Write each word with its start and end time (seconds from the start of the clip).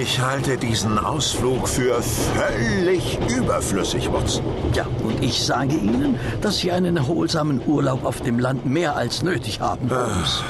Ich 0.00 0.18
halte 0.20 0.56
diesen 0.56 0.98
Ausflug 0.98 1.68
für 1.68 2.02
völlig 2.02 3.18
überflüssig, 3.30 4.12
Watson. 4.12 4.44
Ja, 4.74 4.86
und 5.04 5.22
ich 5.22 5.44
sage 5.44 5.76
Ihnen, 5.76 6.18
dass 6.40 6.58
Sie 6.58 6.72
einen 6.72 6.96
erholsamen 6.96 7.60
Urlaub 7.64 8.04
auf 8.04 8.20
dem 8.20 8.40
Land 8.40 8.66
mehr 8.66 8.96
als 8.96 9.22
nötig 9.22 9.60
haben, 9.60 9.88
Holmes. 9.90 10.42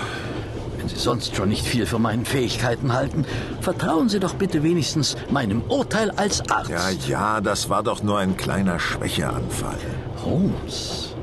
Wenn 0.78 0.88
Sie 0.88 0.96
sonst 0.96 1.36
schon 1.36 1.50
nicht 1.50 1.66
viel 1.66 1.84
von 1.84 2.00
meinen 2.00 2.24
Fähigkeiten 2.24 2.94
halten, 2.94 3.26
vertrauen 3.60 4.08
Sie 4.08 4.18
doch 4.18 4.34
bitte 4.34 4.62
wenigstens 4.62 5.14
meinem 5.30 5.62
Urteil 5.68 6.10
als 6.12 6.48
Arzt. 6.48 6.70
Ja, 6.70 6.90
ja, 7.06 7.40
das 7.42 7.68
war 7.68 7.82
doch 7.82 8.02
nur 8.02 8.18
ein 8.18 8.38
kleiner 8.38 8.78
Schwächeanfall. 8.78 9.78
Holmes, 10.24 11.14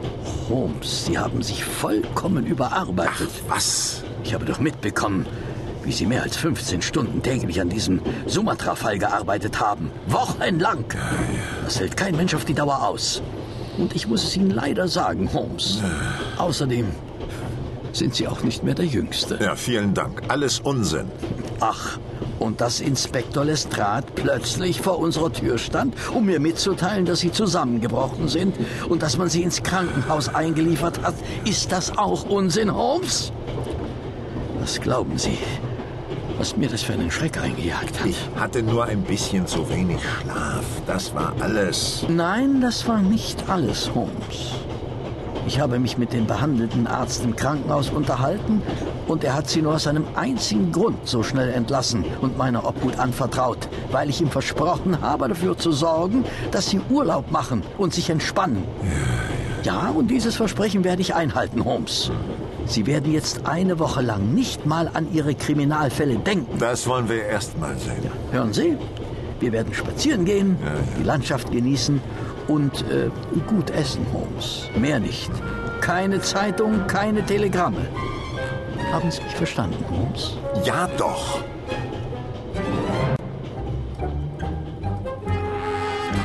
Holmes, 0.48 1.06
Sie 1.06 1.18
haben 1.18 1.42
sich 1.42 1.64
vollkommen 1.64 2.46
überarbeitet. 2.46 3.30
Ach, 3.48 3.56
was? 3.56 4.04
Ich 4.24 4.36
habe 4.36 4.46
doch 4.46 4.60
mitbekommen, 4.60 5.26
wie 5.84 5.92
Sie 5.92 6.06
mehr 6.06 6.24
als 6.24 6.38
15 6.38 6.82
Stunden 6.82 7.22
täglich 7.22 7.60
an 7.62 7.70
diesem 7.70 8.02
Sumatra-Fall 8.26 8.98
gearbeitet 8.98 9.60
haben. 9.60 9.92
Wochenlang. 10.08 10.86
Das 11.64 11.80
hält 11.80 11.98
kein 11.98 12.16
Mensch 12.16 12.34
auf 12.34 12.46
die 12.46 12.54
Dauer 12.54 12.88
aus. 12.88 13.22
Und 13.78 13.96
ich 13.96 14.08
muss 14.08 14.24
es 14.24 14.36
Ihnen 14.36 14.52
leider 14.52 14.88
sagen, 14.88 15.32
Holmes. 15.34 15.82
Außerdem 16.38 16.88
sind 17.94 18.16
Sie 18.16 18.28
auch 18.28 18.44
nicht 18.44 18.64
mehr 18.64 18.76
der 18.76 18.86
Jüngste. 18.86 19.40
Ja, 19.42 19.56
vielen 19.56 19.94
Dank. 19.94 20.22
Alles 20.28 20.60
Unsinn. 20.60 21.08
Ach, 21.60 21.98
und 22.40 22.60
dass 22.60 22.80
Inspektor 22.80 23.46
Lestrade 23.46 24.08
plötzlich 24.16 24.82
vor 24.82 24.98
unserer 24.98 25.32
Tür 25.32 25.58
stand, 25.58 25.94
um 26.14 26.26
mir 26.26 26.40
mitzuteilen, 26.40 27.06
dass 27.06 27.20
Sie 27.20 27.32
zusammengebrochen 27.32 28.28
sind 28.28 28.56
und 28.90 29.04
dass 29.04 29.18
man 29.18 29.30
Sie 29.30 29.44
ins 29.44 29.62
Krankenhaus 29.62 30.34
eingeliefert 30.34 31.04
hat, 31.04 31.14
ist 31.46 31.72
das 31.72 31.98
auch 31.98 32.26
Unsinn, 32.30 32.74
Holmes? 32.74 33.32
Was 34.62 34.80
glauben 34.80 35.18
Sie, 35.18 35.40
was 36.38 36.56
mir 36.56 36.70
das 36.70 36.84
für 36.84 36.94
einen 36.94 37.10
Schreck 37.10 37.42
eingejagt 37.42 38.00
hat? 38.00 38.06
Ich 38.06 38.30
hatte 38.36 38.62
nur 38.62 38.86
ein 38.86 39.02
bisschen 39.02 39.48
zu 39.48 39.68
wenig 39.68 39.98
Schlaf. 40.04 40.64
Das 40.86 41.16
war 41.16 41.34
alles. 41.40 42.06
Nein, 42.08 42.62
das 42.62 42.88
war 42.88 43.02
nicht 43.02 43.50
alles, 43.50 43.90
Holmes. 43.96 44.54
Ich 45.48 45.60
habe 45.60 45.80
mich 45.80 45.98
mit 45.98 46.14
dem 46.14 46.28
behandelten 46.28 46.86
Arzt 46.86 47.24
im 47.24 47.36
Krankenhaus 47.36 47.90
unterhalten 47.90 48.62
und 49.08 49.24
er 49.24 49.34
hat 49.34 49.50
sie 49.50 49.64
nur 49.64 49.74
aus 49.74 49.88
einem 49.88 50.06
einzigen 50.16 50.72
Grund 50.72 51.08
so 51.08 51.24
schnell 51.24 51.50
entlassen 51.50 52.06
und 52.22 52.38
meiner 52.38 52.64
Obhut 52.64 53.00
anvertraut, 53.00 53.68
weil 53.92 54.12
ich 54.12 54.22
ihm 54.22 54.30
versprochen 54.30 55.02
habe, 55.02 55.28
dafür 55.28 55.58
zu 55.58 55.72
sorgen, 55.72 56.24
dass 56.52 56.70
sie 56.70 56.80
Urlaub 56.92 57.32
machen 57.32 57.64
und 57.80 57.96
sich 57.96 58.12
entspannen. 58.12 58.64
Ja, 59.64 59.90
und 59.90 60.12
dieses 60.12 60.36
Versprechen 60.36 60.84
werde 60.84 61.02
ich 61.02 61.16
einhalten, 61.16 61.66
Holmes. 61.66 62.12
Sie 62.66 62.86
werden 62.86 63.12
jetzt 63.12 63.46
eine 63.46 63.80
Woche 63.80 64.02
lang 64.02 64.34
nicht 64.34 64.66
mal 64.66 64.90
an 64.94 65.08
Ihre 65.14 65.36
Kriminalfälle 65.36 66.16
denken. 66.18 66.58
Das 66.60 66.88
wollen 66.88 67.10
wir 67.10 67.24
erst 67.26 67.58
mal 67.60 67.76
sehen. 67.78 68.10
Hören 68.32 68.54
Sie, 68.54 68.78
wir 69.40 69.52
werden 69.52 69.74
spazieren 69.74 70.26
gehen, 70.26 70.58
Ja, 70.64 70.68
ja. 70.70 70.74
die 71.00 71.04
Landschaft 71.04 71.52
genießen 71.52 72.00
und 72.48 72.82
äh, 72.92 73.10
gut 73.48 73.70
essen, 73.72 74.06
Holmes. 74.14 74.70
Mehr 74.80 75.00
nicht. 75.00 75.32
Keine 75.82 76.22
Zeitung, 76.22 76.86
keine 76.88 77.26
Telegramme. 77.26 77.88
Haben 78.92 79.10
Sie 79.10 79.22
mich 79.24 79.34
verstanden, 79.36 79.84
Holmes? 79.90 80.38
Ja, 80.66 80.88
doch. 80.98 81.40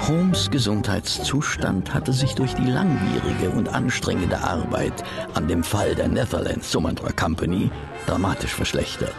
Holmes' 0.09 0.51
Gesundheitszustand 0.53 1.93
hatte 1.93 2.13
sich 2.13 2.37
durch 2.37 2.55
die 2.55 2.71
langwierige 2.71 3.51
und 3.51 3.69
anstrengende 3.69 4.39
Arbeit 4.39 5.03
an 5.35 5.49
dem 5.49 5.65
Fall 5.65 5.97
der 5.97 6.07
Netherland 6.07 6.63
Sumatra 6.63 7.11
Company 7.11 7.73
dramatisch 8.07 8.55
verschlechtert. 8.55 9.17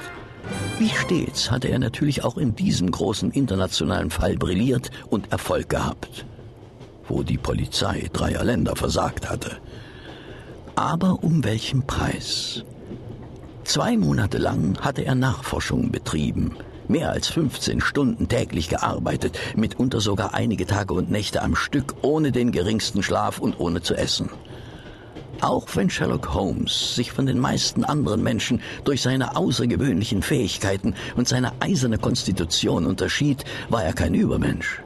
Wie 0.80 0.88
stets 0.88 1.52
hatte 1.52 1.68
er 1.68 1.80
natürlich 1.80 2.24
auch 2.24 2.38
in 2.38 2.56
diesem 2.56 2.90
großen 2.90 3.32
internationalen 3.32 4.10
Fall 4.10 4.38
brilliert 4.38 4.90
und 5.10 5.30
Erfolg 5.34 5.68
gehabt, 5.68 6.26
wo 7.10 7.22
die 7.22 7.38
Polizei 7.38 8.10
dreier 8.14 8.46
Länder 8.46 8.78
versagt 8.78 9.30
hatte. 9.30 9.58
Aber 10.76 11.22
um 11.22 11.44
welchen 11.44 11.86
Preis? 11.86 12.64
Zwei 13.66 13.98
Monate 13.98 14.38
lang 14.38 14.80
hatte 14.80 15.04
er 15.04 15.16
Nachforschungen 15.16 15.92
betrieben, 15.92 16.56
mehr 16.90 17.12
als 17.12 17.28
15 17.28 17.82
Stunden 17.82 18.28
täglich 18.28 18.70
gearbeitet, 18.70 19.38
mitunter 19.56 20.02
sogar 20.02 20.34
einige 20.34 20.66
Tage 20.66 20.94
und 20.94 21.12
Nächte 21.12 21.42
am 21.42 21.56
Stück, 21.56 21.96
ohne 22.02 22.32
den 22.32 22.52
geringsten 22.52 23.04
Schlaf 23.04 23.40
und 23.40 23.60
ohne 23.60 23.82
zu 23.82 23.96
essen. 23.96 24.30
Auch 25.42 25.68
wenn 25.76 25.90
Sherlock 25.90 26.34
Holmes 26.34 26.96
sich 26.96 27.12
von 27.12 27.28
den 27.28 27.40
meisten 27.40 27.84
anderen 27.84 28.24
Menschen 28.24 28.62
durch 28.84 29.02
seine 29.02 29.36
außergewöhnlichen 29.36 30.24
Fähigkeiten 30.24 30.96
und 31.16 31.28
seine 31.28 31.52
eiserne 31.62 32.00
Konstitution 32.00 32.86
unterschied, 32.86 33.44
war 33.70 33.84
er 33.84 33.94
kein 33.94 34.16
Übermensch. 34.16 34.82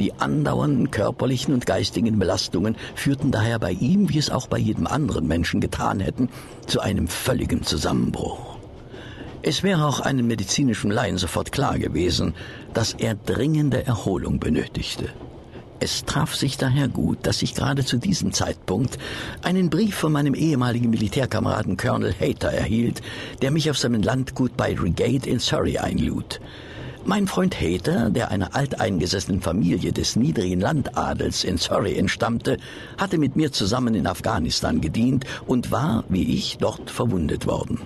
Die 0.00 0.12
andauernden 0.14 0.90
körperlichen 0.90 1.54
und 1.54 1.66
geistigen 1.66 2.18
Belastungen 2.18 2.76
führten 2.94 3.30
daher 3.30 3.58
bei 3.58 3.70
ihm, 3.72 4.10
wie 4.10 4.18
es 4.18 4.30
auch 4.30 4.48
bei 4.48 4.58
jedem 4.58 4.86
anderen 4.86 5.26
Menschen 5.26 5.60
getan 5.60 6.00
hätten, 6.00 6.28
zu 6.66 6.80
einem 6.80 7.08
völligen 7.08 7.62
Zusammenbruch. 7.62 8.53
Es 9.46 9.62
wäre 9.62 9.84
auch 9.84 10.00
einem 10.00 10.26
medizinischen 10.26 10.90
Laien 10.90 11.18
sofort 11.18 11.52
klar 11.52 11.78
gewesen, 11.78 12.32
dass 12.72 12.94
er 12.94 13.14
dringende 13.14 13.84
Erholung 13.84 14.40
benötigte. 14.40 15.10
Es 15.80 16.06
traf 16.06 16.34
sich 16.34 16.56
daher 16.56 16.88
gut, 16.88 17.18
dass 17.26 17.42
ich 17.42 17.54
gerade 17.54 17.84
zu 17.84 17.98
diesem 17.98 18.32
Zeitpunkt 18.32 18.96
einen 19.42 19.68
Brief 19.68 19.96
von 19.96 20.12
meinem 20.12 20.32
ehemaligen 20.34 20.88
Militärkameraden 20.88 21.76
Colonel 21.76 22.14
Hayter 22.18 22.52
erhielt, 22.52 23.02
der 23.42 23.50
mich 23.50 23.68
auf 23.68 23.76
seinem 23.76 24.02
Landgut 24.02 24.56
bei 24.56 24.74
Reigate 24.78 25.28
in 25.28 25.40
Surrey 25.40 25.76
einlud. 25.76 26.40
Mein 27.04 27.26
Freund 27.26 27.60
Hayter, 27.60 28.08
der 28.08 28.30
einer 28.30 28.56
alteingesessenen 28.56 29.42
Familie 29.42 29.92
des 29.92 30.16
niedrigen 30.16 30.60
Landadels 30.60 31.44
in 31.44 31.58
Surrey 31.58 31.98
entstammte, 31.98 32.56
hatte 32.96 33.18
mit 33.18 33.36
mir 33.36 33.52
zusammen 33.52 33.94
in 33.94 34.06
Afghanistan 34.06 34.80
gedient 34.80 35.26
und 35.46 35.70
war, 35.70 36.04
wie 36.08 36.32
ich, 36.34 36.56
dort 36.56 36.90
verwundet 36.90 37.46
worden. 37.46 37.80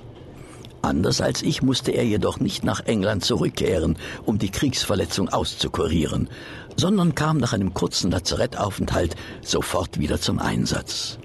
Anders 0.89 1.21
als 1.21 1.43
ich 1.43 1.61
musste 1.61 1.93
er 1.93 2.07
jedoch 2.07 2.41
nicht 2.41 2.65
nach 2.65 2.81
England 2.87 3.23
zurückkehren, 3.23 3.99
um 4.25 4.39
die 4.39 4.49
Kriegsverletzung 4.49 5.29
auszukurieren, 5.29 6.31
sondern 6.79 7.15
kam 7.15 7.37
nach 7.37 7.53
einem 7.53 7.75
kurzen 7.75 8.11
Lazarettaufenthalt 8.11 9.15
sofort 9.43 9.99
wieder 9.99 10.19
zum 10.19 10.39
Einsatz. 10.39 11.19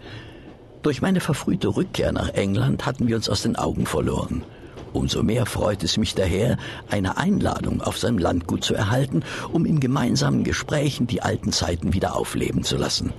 Durch 0.81 1.02
meine 1.02 1.22
verfrühte 1.22 1.69
Rückkehr 1.69 2.12
nach 2.12 2.28
England 2.34 2.85
hatten 2.85 3.07
wir 3.07 3.16
uns 3.16 3.29
aus 3.29 3.44
den 3.44 3.56
Augen 3.56 3.85
verloren. 3.85 4.44
Umso 4.91 5.23
mehr 5.23 5.46
freut 5.46 5.81
es 5.85 5.96
mich 5.96 6.13
daher, 6.13 6.57
eine 6.90 7.16
Einladung 7.16 7.81
auf 7.81 7.97
seinem 7.97 8.18
Landgut 8.18 8.66
zu 8.66 8.75
erhalten, 8.75 9.23
um 9.53 9.66
in 9.66 9.79
gemeinsamen 9.79 10.44
Gesprächen 10.44 11.07
die 11.07 11.22
alten 11.22 11.53
Zeiten 11.53 11.94
wieder 11.94 12.18
aufleben 12.18 12.66
zu 12.66 12.75
lassen. 12.75 13.13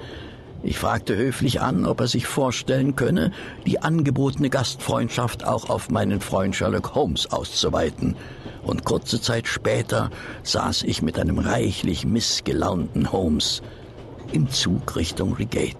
Ich 0.66 0.78
fragte 0.78 1.14
höflich 1.14 1.60
an, 1.60 1.84
ob 1.84 2.00
er 2.00 2.08
sich 2.08 2.26
vorstellen 2.26 2.96
könne, 2.96 3.32
die 3.66 3.82
angebotene 3.82 4.48
Gastfreundschaft 4.48 5.44
auch 5.44 5.68
auf 5.68 5.90
meinen 5.90 6.22
Freund 6.22 6.56
Sherlock 6.56 6.94
Holmes 6.94 7.30
auszuweiten. 7.30 8.16
Und 8.62 8.86
kurze 8.86 9.20
Zeit 9.20 9.46
später 9.46 10.08
saß 10.42 10.84
ich 10.84 11.02
mit 11.02 11.18
einem 11.18 11.38
reichlich 11.38 12.06
missgelaunten 12.06 13.12
Holmes 13.12 13.60
im 14.32 14.48
Zug 14.48 14.96
Richtung 14.96 15.34
Reigate. 15.34 15.76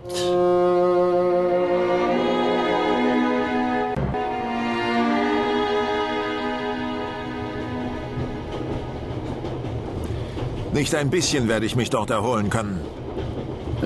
Nicht 10.75 10.95
ein 10.95 11.09
bisschen 11.09 11.49
werde 11.49 11.65
ich 11.65 11.75
mich 11.75 11.89
dort 11.89 12.11
erholen 12.11 12.51
können. 12.51 12.81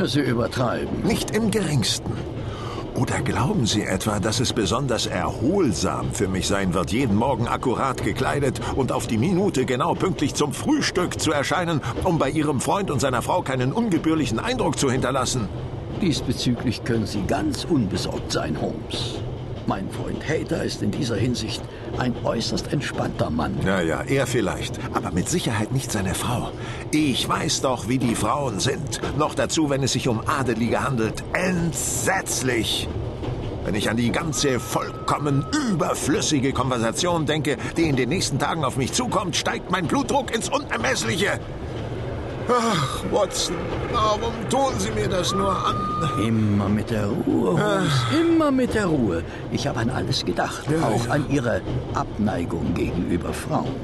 Sie 0.05 0.21
übertreiben. 0.21 1.03
Nicht 1.03 1.31
im 1.33 1.51
geringsten. 1.51 2.13
Oder 2.95 3.21
glauben 3.21 3.65
Sie 3.65 3.85
etwa, 3.85 4.19
dass 4.19 4.41
es 4.41 4.53
besonders 4.53 5.07
erholsam 5.07 6.13
für 6.13 6.27
mich 6.27 6.49
sein 6.49 6.75
wird, 6.75 6.91
jeden 6.91 7.15
Morgen 7.15 7.47
akkurat 7.47 8.03
gekleidet 8.03 8.61
und 8.75 8.91
auf 8.91 9.07
die 9.07 9.19
Minute 9.19 9.67
genau 9.67 9.95
pünktlich 9.95 10.35
zum 10.35 10.53
Frühstück 10.53 11.21
zu 11.21 11.31
erscheinen, 11.31 11.81
um 12.03 12.19
bei 12.19 12.29
Ihrem 12.29 12.61
Freund 12.61 12.91
und 12.91 13.01
seiner 13.01 13.23
Frau 13.23 13.43
keinen 13.43 13.73
ungebührlichen 13.73 14.41
Eindruck 14.41 14.79
zu 14.79 14.91
hinterlassen? 14.91 15.49
Diesbezüglich 16.01 16.83
können 16.83 17.07
Sie 17.07 17.23
ganz 17.23 17.65
unbesorgt 17.65 18.33
sein, 18.33 18.61
Holmes. 18.61 19.21
Mein 19.69 19.91
Freund 19.91 20.27
Hater 20.27 20.65
ist 20.65 20.81
in 20.81 20.91
dieser 20.91 21.17
Hinsicht 21.17 21.61
ein 21.99 22.15
äußerst 22.25 22.73
entspannter 22.73 23.29
Mann. 23.29 23.55
Ja, 23.67 23.83
ja, 23.83 24.01
er 24.01 24.27
vielleicht, 24.27 24.81
aber 24.95 25.11
mit 25.11 25.29
Sicherheit 25.29 25.73
nicht 25.73 25.93
seine 25.93 26.15
Frau. 26.15 26.53
Ich 26.91 27.29
weiß 27.29 27.61
doch, 27.61 27.87
wie 27.87 27.99
die 27.99 28.15
Frauen 28.15 28.61
sind. 28.61 29.03
Noch 29.19 29.35
dazu, 29.35 29.69
wenn 29.69 29.83
es 29.83 29.93
sich 29.93 30.09
um 30.09 30.23
Adelige 30.27 30.83
handelt. 30.83 31.23
Entsetzlich! 31.35 32.89
Wenn 33.67 33.75
ich 33.75 33.91
an 33.91 33.99
die 33.99 34.11
ganze 34.11 34.59
vollkommen 34.59 35.45
überflüssige 35.71 36.55
Konversation 36.55 37.27
denke, 37.27 37.59
die 37.77 37.91
in 37.91 37.97
den 37.97 38.09
nächsten 38.09 38.39
Tagen 38.39 38.65
auf 38.65 38.79
mich 38.79 38.95
zukommt, 38.95 39.37
steigt 39.37 39.71
mein 39.71 39.87
Blutdruck 39.87 40.35
ins 40.35 40.49
Unermessliche. 40.49 41.39
Ach, 42.51 43.05
Watson, 43.13 43.57
warum 43.93 44.33
tun 44.49 44.73
Sie 44.79 44.91
mir 44.93 45.09
das 45.09 45.35
nur 45.35 45.51
an? 45.51 45.77
Immer 46.27 46.69
mit 46.69 46.91
der 46.91 47.07
Ruhe, 47.07 47.51
Holmes, 47.63 47.93
immer 48.19 48.51
mit 48.51 48.73
der 48.75 48.87
Ruhe. 48.87 49.23
Ich 49.53 49.67
habe 49.67 49.81
an 49.81 49.91
alles 49.91 50.25
gedacht, 50.25 50.63
Ja, 50.71 50.87
auch 50.89 51.07
ja. 51.07 51.13
an 51.13 51.27
Ihre 51.29 51.61
Abneigung 51.95 52.73
gegenüber 52.75 53.33
Frauen. 53.35 53.75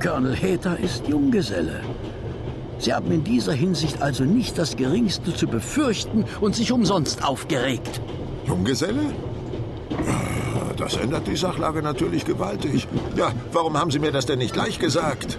Colonel 0.00 0.36
Hater 0.36 0.78
ist 0.78 1.08
Junggeselle. 1.08 1.80
Sie 2.78 2.92
haben 2.94 3.10
in 3.10 3.24
dieser 3.24 3.54
Hinsicht 3.54 4.00
also 4.02 4.22
nicht 4.24 4.58
das 4.58 4.76
Geringste 4.76 5.34
zu 5.34 5.48
befürchten 5.48 6.24
und 6.40 6.54
sich 6.54 6.70
umsonst 6.70 7.24
aufgeregt. 7.24 8.00
Junggeselle? 8.46 9.00
Das 10.86 10.94
ändert 10.98 11.26
die 11.26 11.34
Sachlage 11.34 11.82
natürlich 11.82 12.24
gewaltig. 12.24 12.86
Ja, 13.16 13.32
warum 13.50 13.76
haben 13.76 13.90
Sie 13.90 13.98
mir 13.98 14.12
das 14.12 14.24
denn 14.24 14.38
nicht 14.38 14.52
gleich 14.52 14.78
gesagt? 14.78 15.36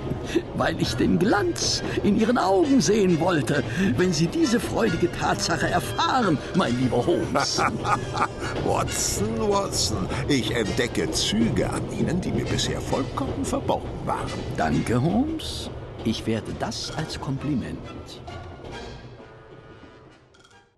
Weil 0.58 0.78
ich 0.82 0.96
den 0.96 1.20
Glanz 1.20 1.82
in 2.04 2.20
Ihren 2.20 2.38
Augen 2.38 2.82
sehen 2.82 3.22
wollte, 3.22 3.64
wenn 3.96 4.12
Sie 4.12 4.28
diese 4.28 4.60
freudige 4.60 5.10
Tatsache 5.10 5.70
erfahren, 5.70 6.38
mein 6.56 6.78
lieber 6.78 6.98
Holmes. 6.98 7.62
Watson, 8.66 9.50
Watson, 9.50 10.10
ich 10.28 10.54
entdecke 10.54 11.10
Züge 11.12 11.70
an 11.70 11.84
Ihnen, 11.98 12.20
die 12.20 12.34
mir 12.34 12.44
bisher 12.44 12.82
vollkommen 12.82 13.46
verborgen 13.46 13.88
waren. 14.04 14.28
Danke, 14.58 15.02
Holmes. 15.02 15.70
Ich 16.04 16.28
werde 16.28 16.52
das 16.60 16.92
als 16.98 17.22
Kompliment 17.22 17.80